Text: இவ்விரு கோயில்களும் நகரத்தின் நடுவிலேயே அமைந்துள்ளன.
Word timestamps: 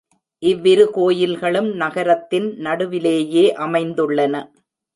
இவ்விரு 0.43 0.85
கோயில்களும் 0.91 1.69
நகரத்தின் 1.75 2.47
நடுவிலேயே 2.59 3.45
அமைந்துள்ளன. 3.59 4.35